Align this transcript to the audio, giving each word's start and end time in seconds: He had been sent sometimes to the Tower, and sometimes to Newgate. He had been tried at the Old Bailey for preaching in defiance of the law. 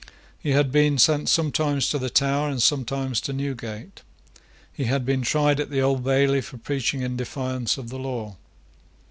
He 0.39 0.49
had 0.53 0.71
been 0.71 0.97
sent 0.97 1.29
sometimes 1.29 1.87
to 1.91 1.99
the 1.99 2.09
Tower, 2.09 2.49
and 2.49 2.59
sometimes 2.59 3.21
to 3.21 3.33
Newgate. 3.33 4.01
He 4.73 4.85
had 4.85 5.05
been 5.05 5.21
tried 5.21 5.59
at 5.59 5.69
the 5.69 5.81
Old 5.83 6.03
Bailey 6.03 6.41
for 6.41 6.57
preaching 6.57 7.03
in 7.03 7.15
defiance 7.15 7.77
of 7.77 7.89
the 7.89 7.99
law. 7.99 8.35